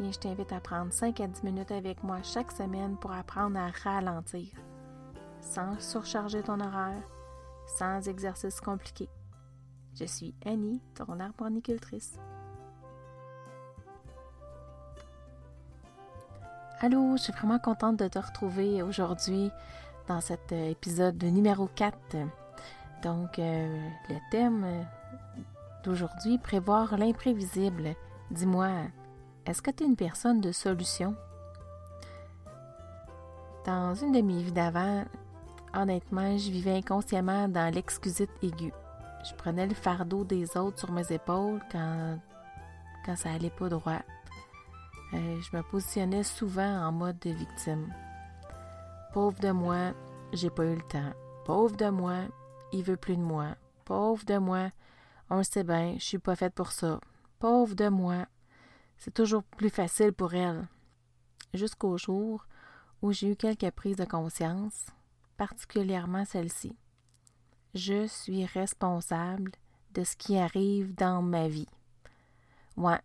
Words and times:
Je 0.00 0.16
t'invite 0.16 0.52
à 0.52 0.60
prendre 0.60 0.92
5 0.92 1.20
à 1.20 1.26
10 1.26 1.42
minutes 1.42 1.72
avec 1.72 2.04
moi 2.04 2.22
chaque 2.22 2.52
semaine 2.52 2.96
pour 2.96 3.10
apprendre 3.10 3.58
à 3.58 3.70
ralentir, 3.82 4.46
sans 5.40 5.78
surcharger 5.80 6.40
ton 6.40 6.60
horaire, 6.60 7.02
sans 7.76 8.06
exercice 8.08 8.60
compliqué. 8.60 9.08
Je 9.98 10.04
suis 10.04 10.34
Annie, 10.46 10.80
ton 10.94 11.18
arboricultrice. 11.18 12.16
Allô, 16.80 17.16
je 17.16 17.22
suis 17.24 17.32
vraiment 17.32 17.58
contente 17.58 17.96
de 17.96 18.06
te 18.06 18.20
retrouver 18.20 18.82
aujourd'hui 18.84 19.50
dans 20.06 20.20
cet 20.20 20.52
euh, 20.52 20.70
épisode 20.70 21.22
numéro 21.24 21.68
4. 21.74 21.98
Donc, 23.02 23.40
euh, 23.40 23.88
le 24.08 24.16
thème 24.30 24.62
euh, 24.64 24.82
d'aujourd'hui, 25.82 26.38
prévoir 26.38 26.96
l'imprévisible. 26.96 27.96
Dis-moi, 28.30 28.70
est-ce 29.48 29.62
que 29.62 29.70
tu 29.70 29.82
es 29.82 29.86
une 29.86 29.96
personne 29.96 30.42
de 30.42 30.52
solution? 30.52 31.16
Dans 33.64 33.94
une 33.94 34.12
de 34.12 34.20
mes 34.20 34.50
d'avant, 34.50 35.06
honnêtement, 35.74 36.36
je 36.36 36.50
vivais 36.50 36.76
inconsciemment 36.76 37.48
dans 37.48 37.72
l'excusite 37.72 38.30
aiguë. 38.42 38.74
Je 39.26 39.34
prenais 39.34 39.66
le 39.66 39.74
fardeau 39.74 40.22
des 40.22 40.54
autres 40.58 40.78
sur 40.78 40.92
mes 40.92 41.10
épaules 41.10 41.62
quand, 41.72 42.18
quand 43.06 43.16
ça 43.16 43.32
allait 43.32 43.48
pas 43.48 43.70
droit. 43.70 44.02
Euh, 45.14 45.40
je 45.40 45.56
me 45.56 45.62
positionnais 45.62 46.24
souvent 46.24 46.86
en 46.86 46.92
mode 46.92 47.18
de 47.20 47.30
victime. 47.30 47.90
Pauvre 49.14 49.40
de 49.40 49.50
moi, 49.50 49.92
j'ai 50.34 50.50
pas 50.50 50.64
eu 50.64 50.74
le 50.74 50.82
temps. 50.82 51.12
Pauvre 51.46 51.74
de 51.74 51.88
moi, 51.88 52.16
il 52.72 52.82
veut 52.82 52.98
plus 52.98 53.16
de 53.16 53.22
moi. 53.22 53.56
Pauvre 53.86 54.26
de 54.26 54.36
moi, 54.36 54.68
on 55.30 55.38
le 55.38 55.42
sait 55.42 55.64
bien, 55.64 55.94
je 55.94 56.04
suis 56.04 56.18
pas 56.18 56.36
faite 56.36 56.54
pour 56.54 56.70
ça. 56.70 57.00
Pauvre 57.38 57.74
de 57.74 57.88
moi, 57.88 58.26
c'est 58.98 59.14
toujours 59.14 59.42
plus 59.44 59.70
facile 59.70 60.12
pour 60.12 60.34
elle. 60.34 60.68
Jusqu'au 61.54 61.96
jour 61.96 62.46
où 63.00 63.12
j'ai 63.12 63.30
eu 63.30 63.36
quelques 63.36 63.70
prises 63.70 63.96
de 63.96 64.04
conscience, 64.04 64.86
particulièrement 65.36 66.24
celle-ci. 66.24 66.76
Je 67.74 68.06
suis 68.06 68.44
responsable 68.44 69.52
de 69.94 70.04
ce 70.04 70.16
qui 70.16 70.36
arrive 70.36 70.94
dans 70.94 71.22
ma 71.22 71.48
vie. 71.48 71.68
Ouais, 72.76 73.00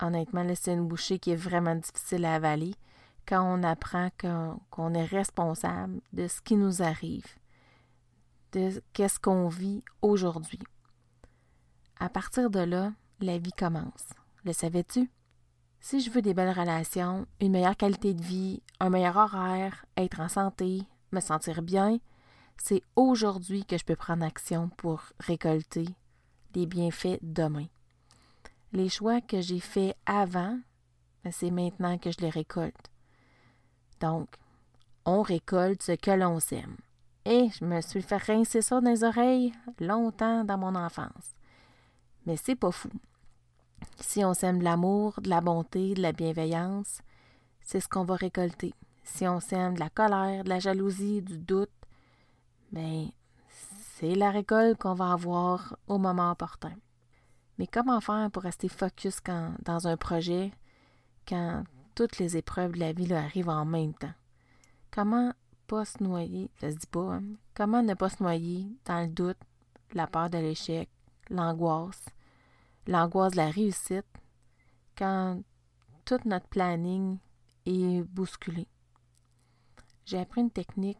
honnêtement, 0.00 0.46
c'est 0.54 0.74
une 0.74 0.86
bouchée 0.86 1.18
qui 1.18 1.30
est 1.32 1.36
vraiment 1.36 1.74
difficile 1.74 2.24
à 2.24 2.34
avaler 2.34 2.74
quand 3.26 3.42
on 3.42 3.62
apprend 3.62 4.10
qu'on 4.70 4.94
est 4.94 5.04
responsable 5.04 6.00
de 6.12 6.26
ce 6.26 6.40
qui 6.40 6.56
nous 6.56 6.82
arrive, 6.82 7.26
de 8.52 8.82
qu'est-ce 8.92 9.20
qu'on 9.20 9.48
vit 9.48 9.82
aujourd'hui. 10.02 10.60
À 11.98 12.08
partir 12.08 12.50
de 12.50 12.60
là, 12.60 12.92
la 13.20 13.38
vie 13.38 13.52
commence. 13.52 14.08
Le 14.44 14.52
savais-tu? 14.52 15.10
Si 15.80 16.00
je 16.00 16.10
veux 16.10 16.20
des 16.20 16.34
belles 16.34 16.58
relations, 16.58 17.26
une 17.40 17.52
meilleure 17.52 17.76
qualité 17.76 18.12
de 18.12 18.22
vie, 18.22 18.62
un 18.80 18.90
meilleur 18.90 19.16
horaire, 19.16 19.86
être 19.96 20.20
en 20.20 20.28
santé, 20.28 20.82
me 21.10 21.20
sentir 21.20 21.62
bien, 21.62 21.98
c'est 22.58 22.82
aujourd'hui 22.96 23.64
que 23.64 23.78
je 23.78 23.84
peux 23.84 23.96
prendre 23.96 24.24
action 24.24 24.68
pour 24.76 25.02
récolter 25.18 25.88
les 26.54 26.66
bienfaits 26.66 27.18
demain. 27.22 27.66
Les 28.72 28.90
choix 28.90 29.22
que 29.22 29.40
j'ai 29.40 29.58
faits 29.58 29.96
avant, 30.04 30.58
ben, 31.24 31.32
c'est 31.32 31.50
maintenant 31.50 31.96
que 31.96 32.10
je 32.10 32.18
les 32.20 32.30
récolte. 32.30 32.90
Donc, 34.00 34.28
on 35.06 35.22
récolte 35.22 35.82
ce 35.82 35.92
que 35.92 36.10
l'on 36.10 36.40
sème. 36.40 36.76
Et 37.24 37.48
je 37.58 37.64
me 37.64 37.80
suis 37.80 38.02
fait 38.02 38.18
rincer 38.18 38.62
ça 38.62 38.80
dans 38.80 38.90
les 38.90 39.02
oreilles 39.02 39.52
longtemps 39.78 40.44
dans 40.44 40.58
mon 40.58 40.74
enfance. 40.74 41.34
Mais 42.26 42.36
c'est 42.36 42.54
pas 42.54 42.70
fou. 42.70 42.90
Si 44.00 44.24
on 44.24 44.34
sème 44.34 44.58
de 44.58 44.64
l'amour, 44.64 45.20
de 45.20 45.28
la 45.28 45.40
bonté, 45.40 45.94
de 45.94 46.02
la 46.02 46.12
bienveillance, 46.12 47.00
c'est 47.62 47.80
ce 47.80 47.88
qu'on 47.88 48.04
va 48.04 48.16
récolter. 48.16 48.74
Si 49.04 49.26
on 49.26 49.40
sème 49.40 49.74
de 49.74 49.80
la 49.80 49.90
colère, 49.90 50.44
de 50.44 50.48
la 50.48 50.58
jalousie, 50.58 51.22
du 51.22 51.38
doute, 51.38 51.70
ben 52.72 53.08
c'est 53.48 54.14
la 54.14 54.30
récolte 54.30 54.78
qu'on 54.78 54.94
va 54.94 55.12
avoir 55.12 55.76
au 55.86 55.98
moment 55.98 56.30
opportun. 56.30 56.74
Mais 57.58 57.66
comment 57.66 58.00
faire 58.00 58.30
pour 58.30 58.44
rester 58.44 58.68
focus 58.68 59.20
quand, 59.20 59.52
dans 59.62 59.86
un 59.86 59.96
projet 59.96 60.50
quand 61.28 61.64
toutes 61.94 62.18
les 62.18 62.36
épreuves 62.36 62.72
de 62.72 62.80
la 62.80 62.92
vie 62.92 63.12
arrivent 63.12 63.50
en 63.50 63.66
même 63.66 63.92
temps? 63.94 64.14
Comment 64.90 65.32
pas 65.66 65.84
se 65.84 66.02
noyer, 66.02 66.50
ça 66.60 66.70
se 66.70 66.86
pas, 66.86 67.14
hein? 67.14 67.22
comment 67.54 67.82
ne 67.82 67.94
pas 67.94 68.08
se 68.08 68.22
noyer 68.22 68.66
dans 68.86 69.02
le 69.02 69.08
doute, 69.08 69.38
la 69.92 70.06
peur 70.06 70.30
de 70.30 70.38
l'échec, 70.38 70.88
l'angoisse, 71.28 72.06
l'angoisse 72.86 73.32
de 73.32 73.38
la 73.38 73.50
réussite, 73.50 74.06
quand 74.96 75.42
tout 76.04 76.20
notre 76.24 76.48
planning 76.48 77.18
est 77.66 78.02
bousculé. 78.02 78.66
J'ai 80.04 80.18
appris 80.18 80.40
une 80.40 80.50
technique 80.50 80.98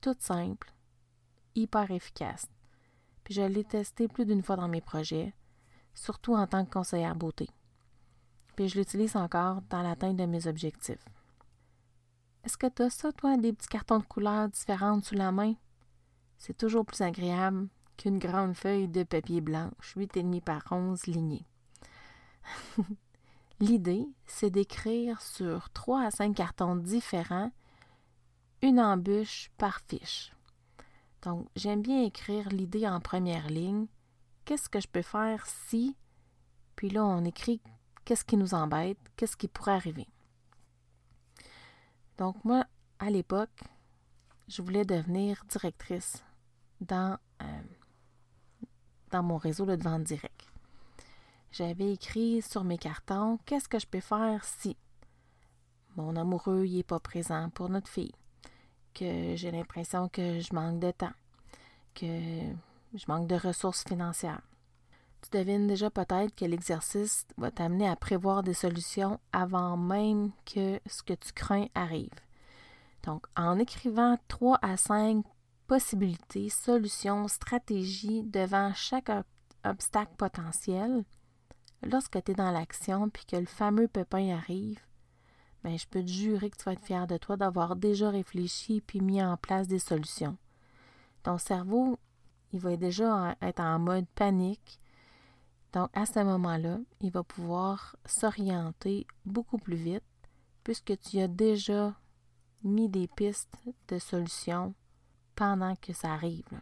toute 0.00 0.20
simple, 0.20 0.72
hyper 1.54 1.90
efficace. 1.90 2.48
Puis 3.24 3.34
je 3.34 3.42
l'ai 3.42 3.64
testée 3.64 4.08
plus 4.08 4.24
d'une 4.24 4.42
fois 4.42 4.56
dans 4.56 4.68
mes 4.68 4.80
projets 4.80 5.34
surtout 5.98 6.34
en 6.34 6.46
tant 6.46 6.64
que 6.64 6.70
conseillère 6.70 7.16
beauté. 7.16 7.48
Puis 8.56 8.68
je 8.68 8.78
l'utilise 8.78 9.16
encore 9.16 9.62
dans 9.62 9.82
l'atteinte 9.82 10.16
de 10.16 10.26
mes 10.26 10.46
objectifs. 10.46 11.04
Est-ce 12.44 12.56
que 12.56 12.68
tu 12.68 12.82
as 12.82 12.90
ça, 12.90 13.12
toi, 13.12 13.36
des 13.36 13.52
petits 13.52 13.68
cartons 13.68 13.98
de 13.98 14.04
couleurs 14.04 14.48
différentes 14.48 15.04
sous 15.04 15.14
la 15.14 15.32
main? 15.32 15.54
C'est 16.38 16.56
toujours 16.56 16.86
plus 16.86 17.00
agréable 17.02 17.68
qu'une 17.98 18.18
grande 18.18 18.54
feuille 18.54 18.88
de 18.88 19.02
papier 19.02 19.42
blanche, 19.42 19.94
8,5 19.96 20.40
par 20.40 20.62
11 20.70 21.04
lignées. 21.06 21.44
L'idée, 23.60 24.08
c'est 24.24 24.50
d'écrire 24.50 25.20
sur 25.20 25.68
3 25.70 26.04
à 26.04 26.10
5 26.10 26.34
cartons 26.34 26.76
différents 26.76 27.52
une 28.62 28.80
embûche 28.80 29.50
par 29.58 29.80
fiche. 29.80 30.32
Donc, 31.22 31.46
j'aime 31.56 31.82
bien 31.82 32.02
écrire 32.04 32.48
l'idée 32.48 32.88
en 32.88 33.00
première 33.00 33.48
ligne 33.48 33.86
qu'est-ce 34.44 34.68
que 34.68 34.80
je 34.80 34.88
peux 34.88 35.02
faire 35.02 35.44
si, 35.46 35.96
puis 36.74 36.88
là, 36.88 37.04
on 37.04 37.24
écrit 37.24 37.60
qu'est-ce 38.04 38.24
qui 38.24 38.36
nous 38.36 38.54
embête, 38.54 38.98
qu'est-ce 39.16 39.36
qui 39.36 39.48
pourrait 39.48 39.72
arriver. 39.72 40.06
Donc, 42.16 42.42
moi, 42.44 42.64
à 42.98 43.10
l'époque, 43.10 43.60
je 44.48 44.62
voulais 44.62 44.84
devenir 44.84 45.44
directrice 45.48 46.24
dans, 46.80 47.18
dans 49.10 49.22
mon 49.22 49.36
réseau 49.36 49.66
de 49.66 49.82
vente 49.82 50.04
direct. 50.04 50.46
J'avais 51.52 51.92
écrit 51.92 52.42
sur 52.42 52.64
mes 52.64 52.78
cartons 52.78 53.38
qu'est-ce 53.46 53.68
que 53.68 53.78
je 53.78 53.86
peux 53.86 54.00
faire 54.00 54.44
si 54.44 54.76
mon 55.96 56.14
amoureux 56.16 56.64
n'est 56.64 56.82
pas 56.82 57.00
présent 57.00 57.50
pour 57.50 57.68
notre 57.68 57.88
fille, 57.88 58.14
que 58.94 59.34
j'ai 59.34 59.50
l'impression 59.50 60.08
que 60.08 60.40
je 60.40 60.54
manque 60.54 60.78
de 60.78 60.90
temps, 60.90 61.14
que 61.94 62.06
je 62.06 63.04
manque 63.08 63.26
de 63.26 63.34
ressources 63.34 63.84
financières. 63.84 64.42
Tu 65.22 65.36
devines 65.36 65.66
déjà 65.66 65.90
peut-être 65.90 66.34
que 66.36 66.44
l'exercice 66.44 67.26
va 67.36 67.50
t'amener 67.50 67.88
à 67.88 67.96
prévoir 67.96 68.42
des 68.42 68.54
solutions 68.54 69.18
avant 69.32 69.76
même 69.76 70.30
que 70.46 70.78
ce 70.86 71.02
que 71.02 71.14
tu 71.14 71.32
crains 71.32 71.66
arrive. 71.74 72.14
Donc, 73.02 73.26
en 73.36 73.58
écrivant 73.58 74.16
trois 74.28 74.58
à 74.62 74.76
cinq 74.76 75.24
possibilités, 75.68 76.48
solutions, 76.48 77.28
stratégies 77.28 78.24
devant 78.24 78.72
chaque 78.74 79.10
obstacle 79.64 80.16
potentiel, 80.16 81.04
lorsque 81.82 82.22
tu 82.24 82.32
es 82.32 82.34
dans 82.34 82.50
l'action 82.50 83.08
puis 83.10 83.24
que 83.26 83.36
le 83.36 83.46
fameux 83.46 83.86
pépin 83.86 84.36
arrive, 84.36 84.80
ben, 85.62 85.78
je 85.78 85.86
peux 85.86 86.02
te 86.02 86.08
jurer 86.08 86.50
que 86.50 86.56
tu 86.56 86.64
vas 86.64 86.72
être 86.72 86.84
fier 86.84 87.06
de 87.06 87.16
toi 87.16 87.36
d'avoir 87.36 87.76
déjà 87.76 88.10
réfléchi 88.10 88.80
puis 88.80 89.00
mis 89.00 89.22
en 89.22 89.36
place 89.36 89.68
des 89.68 89.78
solutions. 89.78 90.36
Ton 91.22 91.38
cerveau 91.38 91.98
il 92.52 92.60
va 92.60 92.76
déjà 92.76 93.36
être 93.42 93.60
en 93.60 93.78
mode 93.78 94.06
panique. 94.14 94.78
Donc, 95.72 95.90
à 95.92 96.06
ce 96.06 96.20
moment-là, 96.20 96.78
il 97.00 97.10
va 97.10 97.22
pouvoir 97.22 97.96
s'orienter 98.06 99.06
beaucoup 99.26 99.58
plus 99.58 99.76
vite 99.76 100.02
puisque 100.64 100.98
tu 101.00 101.18
as 101.20 101.28
déjà 101.28 101.94
mis 102.64 102.88
des 102.88 103.06
pistes 103.06 103.52
de 103.88 103.98
solutions 103.98 104.74
pendant 105.38 105.76
que 105.76 105.92
ça 105.92 106.12
arrive, 106.12 106.60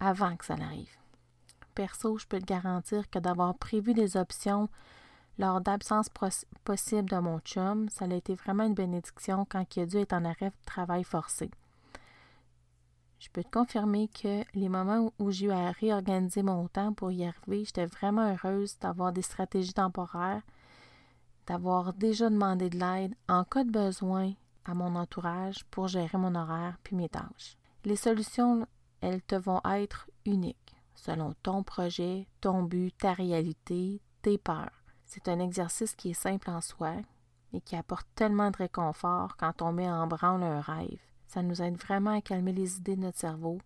avant 0.00 0.36
que 0.36 0.46
ça 0.46 0.54
arrive. 0.54 0.96
Perso, 1.74 2.16
je 2.16 2.26
peux 2.26 2.38
te 2.38 2.46
garantir 2.46 3.10
que 3.10 3.18
d'avoir 3.18 3.54
prévu 3.56 3.92
des 3.92 4.16
options 4.16 4.70
Lors 5.36 5.60
d'absence 5.60 6.08
possible 6.64 7.10
de 7.10 7.18
mon 7.18 7.40
chum, 7.40 7.88
ça 7.88 8.04
a 8.04 8.14
été 8.14 8.34
vraiment 8.34 8.64
une 8.64 8.74
bénédiction 8.74 9.44
quand 9.48 9.64
il 9.74 9.82
a 9.82 9.86
dû 9.86 9.96
être 9.96 10.12
en 10.12 10.24
arrêt 10.24 10.50
de 10.50 10.64
travail 10.64 11.02
forcé. 11.02 11.50
Je 13.18 13.28
peux 13.30 13.42
te 13.42 13.50
confirmer 13.50 14.08
que 14.08 14.44
les 14.54 14.68
moments 14.68 15.12
où 15.18 15.32
j'ai 15.32 15.46
eu 15.46 15.50
à 15.50 15.72
réorganiser 15.72 16.44
mon 16.44 16.68
temps 16.68 16.92
pour 16.92 17.10
y 17.10 17.24
arriver, 17.24 17.64
j'étais 17.64 17.86
vraiment 17.86 18.32
heureuse 18.32 18.78
d'avoir 18.78 19.12
des 19.12 19.22
stratégies 19.22 19.74
temporaires, 19.74 20.42
d'avoir 21.48 21.94
déjà 21.94 22.30
demandé 22.30 22.70
de 22.70 22.78
l'aide 22.78 23.16
en 23.28 23.42
cas 23.44 23.64
de 23.64 23.70
besoin 23.70 24.32
à 24.64 24.74
mon 24.74 24.94
entourage 24.94 25.64
pour 25.64 25.88
gérer 25.88 26.16
mon 26.16 26.34
horaire 26.36 26.78
puis 26.84 26.94
mes 26.94 27.08
tâches. 27.08 27.56
Les 27.84 27.96
solutions, 27.96 28.66
elles 29.02 29.22
te 29.22 29.34
vont 29.34 29.60
être 29.64 30.08
uniques 30.24 30.74
selon 30.94 31.34
ton 31.42 31.62
projet, 31.62 32.26
ton 32.40 32.62
but, 32.62 32.96
ta 32.96 33.12
réalité, 33.12 34.00
tes 34.22 34.38
peurs. 34.38 34.82
C'est 35.04 35.28
un 35.28 35.38
exercice 35.38 35.94
qui 35.94 36.10
est 36.10 36.14
simple 36.14 36.48
en 36.48 36.62
soi 36.62 36.94
et 37.52 37.60
qui 37.60 37.76
apporte 37.76 38.06
tellement 38.14 38.50
de 38.50 38.56
réconfort 38.56 39.36
quand 39.36 39.60
on 39.60 39.72
met 39.72 39.90
en 39.90 40.06
branle 40.06 40.42
un 40.42 40.62
rêve. 40.62 41.00
Ça 41.26 41.42
nous 41.42 41.60
aide 41.60 41.76
vraiment 41.76 42.16
à 42.16 42.22
calmer 42.22 42.52
les 42.52 42.78
idées 42.78 42.96
de 42.96 43.02
notre 43.02 43.18
cerveau, 43.18 43.58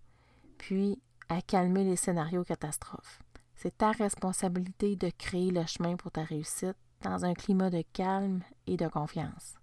puis 0.56 1.00
à 1.28 1.40
calmer 1.40 1.84
les 1.84 1.96
scénarios 1.96 2.44
catastrophes. 2.44 3.22
C'est 3.54 3.78
ta 3.78 3.92
responsabilité 3.92 4.96
de 4.96 5.10
créer 5.10 5.52
le 5.52 5.64
chemin 5.64 5.96
pour 5.96 6.10
ta 6.10 6.24
réussite 6.24 6.76
dans 7.02 7.24
un 7.24 7.34
climat 7.34 7.70
de 7.70 7.84
calme 7.92 8.42
et 8.66 8.76
de 8.76 8.88
confiance. 8.88 9.54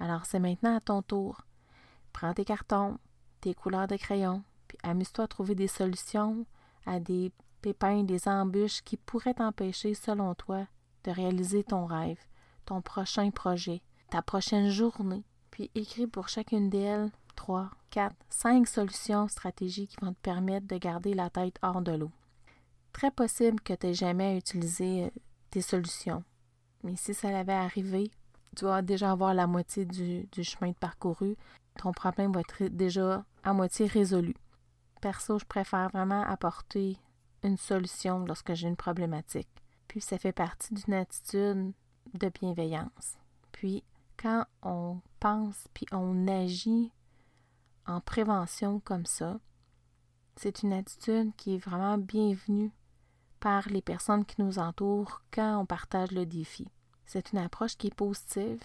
Alors 0.00 0.24
c'est 0.24 0.40
maintenant 0.40 0.76
à 0.76 0.80
ton 0.80 1.02
tour. 1.02 1.42
Prends 2.12 2.32
tes 2.32 2.44
cartons, 2.44 2.98
couleurs 3.52 3.88
de 3.88 3.96
crayon, 3.96 4.42
puis 4.68 4.78
amuse-toi 4.82 5.24
à 5.24 5.28
trouver 5.28 5.54
des 5.54 5.68
solutions 5.68 6.46
à 6.86 7.00
des 7.00 7.32
pépins, 7.62 8.02
des 8.02 8.28
embûches 8.28 8.82
qui 8.82 8.96
pourraient 8.96 9.34
t'empêcher, 9.34 9.94
selon 9.94 10.34
toi, 10.34 10.66
de 11.04 11.10
réaliser 11.10 11.64
ton 11.64 11.86
rêve, 11.86 12.20
ton 12.66 12.80
prochain 12.80 13.30
projet, 13.30 13.82
ta 14.10 14.22
prochaine 14.22 14.70
journée. 14.70 15.24
Puis 15.50 15.70
écris 15.74 16.06
pour 16.06 16.28
chacune 16.28 16.68
d'elles 16.68 17.10
trois, 17.36 17.70
quatre, 17.90 18.16
cinq 18.28 18.66
solutions 18.68 19.28
stratégiques 19.28 19.90
qui 19.90 20.04
vont 20.04 20.12
te 20.12 20.20
permettre 20.20 20.66
de 20.66 20.76
garder 20.76 21.14
la 21.14 21.30
tête 21.30 21.58
hors 21.62 21.82
de 21.82 21.92
l'eau. 21.92 22.10
Très 22.92 23.10
possible 23.10 23.60
que 23.60 23.72
tu 23.72 23.86
n'aies 23.86 23.94
jamais 23.94 24.36
utilisé 24.36 25.04
euh, 25.04 25.10
tes 25.50 25.60
solutions. 25.60 26.22
Mais 26.82 26.96
si 26.96 27.12
ça 27.12 27.30
l'avait 27.30 27.52
arrivé, 27.52 28.10
tu 28.56 28.66
vas 28.66 28.82
déjà 28.82 29.10
avoir 29.10 29.34
la 29.34 29.46
moitié 29.46 29.84
du, 29.84 30.28
du 30.30 30.44
chemin 30.44 30.70
de 30.70 30.76
parcouru. 30.76 31.36
Ton 31.76 31.92
problème 31.92 32.32
va 32.32 32.40
être 32.40 32.64
déjà 32.64 33.24
à 33.44 33.52
moitié 33.52 33.86
résolu. 33.86 34.34
Perso, 35.00 35.38
je 35.38 35.44
préfère 35.44 35.90
vraiment 35.90 36.22
apporter 36.22 36.98
une 37.42 37.58
solution 37.58 38.24
lorsque 38.24 38.54
j'ai 38.54 38.66
une 38.66 38.76
problématique. 38.76 39.62
Puis 39.86 40.00
ça 40.00 40.18
fait 40.18 40.32
partie 40.32 40.72
d'une 40.72 40.94
attitude 40.94 41.72
de 42.14 42.28
bienveillance. 42.30 43.18
Puis 43.52 43.84
quand 44.16 44.46
on 44.62 45.00
pense 45.20 45.68
puis 45.74 45.86
on 45.92 46.26
agit 46.26 46.90
en 47.86 48.00
prévention 48.00 48.80
comme 48.80 49.06
ça, 49.06 49.38
c'est 50.36 50.62
une 50.62 50.72
attitude 50.72 51.32
qui 51.36 51.54
est 51.54 51.58
vraiment 51.58 51.98
bienvenue 51.98 52.72
par 53.40 53.68
les 53.68 53.82
personnes 53.82 54.24
qui 54.24 54.40
nous 54.40 54.58
entourent 54.58 55.20
quand 55.30 55.60
on 55.60 55.66
partage 55.66 56.12
le 56.12 56.24
défi. 56.24 56.66
C'est 57.04 57.32
une 57.32 57.38
approche 57.38 57.76
qui 57.76 57.88
est 57.88 57.94
positive, 57.94 58.62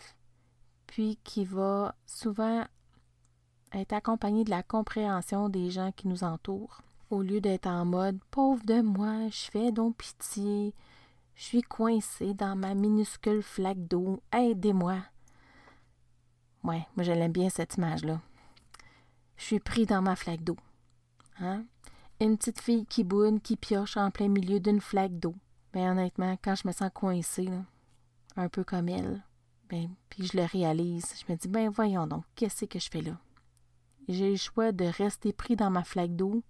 puis 0.87 1.19
qui 1.25 1.43
va 1.43 1.95
souvent 2.05 2.65
être 3.73 3.93
accompagnée 3.93 4.43
de 4.43 4.49
la 4.49 4.63
compréhension 4.63 5.49
des 5.49 5.69
gens 5.69 5.91
qui 5.91 6.07
nous 6.07 6.23
entourent, 6.23 6.81
au 7.09 7.21
lieu 7.21 7.41
d'être 7.41 7.67
en 7.67 7.85
mode 7.85 8.19
pauvre 8.31 8.63
de 8.65 8.81
moi, 8.81 9.29
je 9.29 9.49
fais 9.51 9.71
donc 9.71 9.97
pitié, 9.97 10.73
je 11.35 11.43
suis 11.43 11.61
coincé 11.61 12.33
dans 12.33 12.55
ma 12.55 12.73
minuscule 12.75 13.41
flaque 13.41 13.87
d'eau, 13.87 14.21
aidez-moi. 14.31 14.97
Ouais, 16.63 16.85
moi 16.95 17.03
je 17.03 17.11
l'aime 17.11 17.31
bien 17.31 17.49
cette 17.49 17.75
image-là. 17.75 18.19
Je 19.37 19.43
suis 19.45 19.59
pris 19.59 19.85
dans 19.85 20.01
ma 20.01 20.15
flaque 20.15 20.43
d'eau. 20.43 20.57
Hein? 21.39 21.63
Une 22.19 22.37
petite 22.37 22.59
fille 22.59 22.85
qui 22.85 23.05
bouine, 23.05 23.39
qui 23.39 23.55
pioche 23.55 23.95
en 23.95 24.11
plein 24.11 24.27
milieu 24.27 24.59
d'une 24.59 24.81
flaque 24.81 25.17
d'eau. 25.17 25.35
Ben 25.71 25.91
honnêtement, 25.91 26.37
quand 26.43 26.55
je 26.55 26.67
me 26.67 26.73
sens 26.73 26.89
coincée, 26.93 27.49
un 28.35 28.49
peu 28.49 28.63
comme 28.63 28.89
elle, 28.89 29.23
ben, 29.69 29.89
puis 30.09 30.25
je 30.25 30.35
le 30.35 30.43
réalise, 30.43 31.13
je 31.15 31.31
me 31.31 31.37
dis, 31.37 31.47
ben 31.47 31.69
voyons 31.69 32.07
donc, 32.07 32.25
qu'est-ce 32.35 32.65
que 32.65 32.79
je 32.79 32.89
fais 32.89 33.01
là? 33.01 33.17
J'ai 34.07 34.31
le 34.31 34.37
choix 34.37 34.71
de 34.71 34.85
rester 34.85 35.33
pris 35.33 35.55
dans 35.55 35.69
ma 35.69 35.83
flaque 35.83 36.15
d'eau 36.15 36.43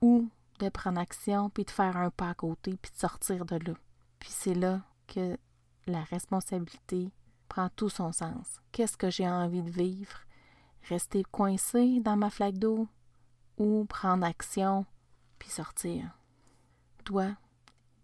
ou 0.00 0.30
de 0.58 0.68
prendre 0.68 1.00
action, 1.00 1.50
puis 1.50 1.64
de 1.64 1.70
faire 1.70 1.96
un 1.96 2.10
pas 2.10 2.30
à 2.30 2.34
côté, 2.34 2.76
puis 2.80 2.90
de 2.90 2.96
sortir 2.96 3.44
de 3.44 3.56
là. 3.56 3.74
Puis 4.18 4.30
c'est 4.32 4.54
là 4.54 4.82
que 5.06 5.36
la 5.86 6.02
responsabilité 6.04 7.12
prend 7.48 7.68
tout 7.70 7.88
son 7.88 8.12
sens. 8.12 8.60
Qu'est-ce 8.72 8.96
que 8.96 9.10
j'ai 9.10 9.28
envie 9.28 9.62
de 9.62 9.70
vivre? 9.70 10.20
Rester 10.88 11.22
coincé 11.24 12.00
dans 12.00 12.16
ma 12.16 12.30
flaque 12.30 12.58
d'eau 12.58 12.88
ou 13.56 13.84
prendre 13.84 14.24
action 14.24 14.86
puis 15.38 15.50
sortir? 15.50 16.18
Toi, 17.04 17.36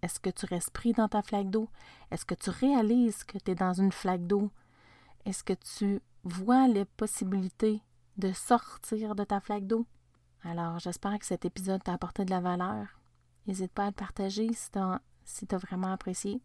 est-ce 0.03 0.21
que 0.21 0.31
tu 0.31 0.47
restes 0.47 0.71
pris 0.71 0.93
dans 0.93 1.09
ta 1.09 1.23
flaque 1.23 1.51
d'eau? 1.51 1.69
Est-ce 2.11 2.25
que 2.25 2.35
tu 2.35 2.51
réalises 2.51 3.25
que 3.25 3.39
tu 3.39 3.51
es 3.51 3.55
dans 3.55 3.73
une 3.73 3.93
flaque 3.93 4.27
d'eau? 4.27 4.51
Est-ce 5.25 5.43
que 5.45 5.55
tu 5.55 6.01
vois 6.25 6.69
les 6.69 6.85
possibilités 6.85 7.83
de 8.19 8.33
sortir 8.33 9.15
de 9.15 9.25
ta 9.25 9.41
flaque 9.41 9.67
d'eau? 9.67 9.87
Alors, 10.43 10.79
j'espère 10.79 11.19
que 11.19 11.27
cet 11.27 11.45
épisode 11.45 11.83
t'a 11.83 11.95
apporté 11.95 12.25
de 12.25 12.31
la 12.31 12.41
valeur. 12.41 12.87
N'hésite 13.47 13.73
pas 13.73 13.85
à 13.85 13.87
le 13.87 13.93
partager 13.93 14.53
si 14.53 14.71
tu 14.71 14.79
as, 14.79 15.01
si 15.25 15.47
as 15.51 15.59
vraiment 15.59 15.93
apprécié. 15.93 16.41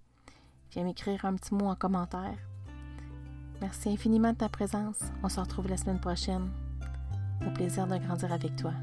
Viens 0.71 0.83
m'écrire 0.83 1.25
un 1.25 1.36
petit 1.36 1.54
mot 1.54 1.68
en 1.68 1.75
commentaire. 1.75 2.38
Merci 3.62 3.89
infiniment 3.89 4.31
de 4.31 4.38
ta 4.38 4.50
présence. 4.50 5.00
On 5.24 5.30
se 5.30 5.39
retrouve 5.39 5.68
la 5.68 5.77
semaine 5.77 6.00
prochaine. 6.00 6.50
Au 7.45 7.51
plaisir 7.51 7.88
de 7.88 7.98
grandir 7.98 8.31
avec 8.31 8.56
toi. 8.56 8.74